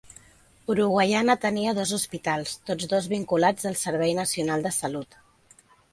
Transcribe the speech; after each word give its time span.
Uruguaiana 0.73 1.35
tenia 1.43 1.75
dos 1.79 1.93
hospitals, 1.97 2.55
tots 2.71 2.89
dos 2.95 3.11
vinculats 3.15 3.69
al 3.73 3.77
servei 3.83 4.17
nacional 4.21 4.67
de 4.69 4.73
salut. 4.79 5.21